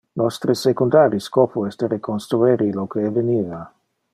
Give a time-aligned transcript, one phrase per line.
[0.19, 3.61] Nostre secundari scopo es de reconstruer illo que eveniva.